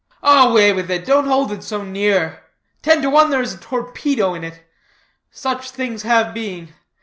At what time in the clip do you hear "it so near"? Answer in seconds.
1.51-2.41